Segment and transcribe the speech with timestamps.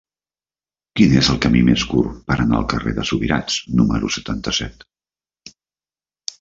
[0.99, 4.85] Quin és el camí més curt per anar al carrer de Subirats número setanta-set?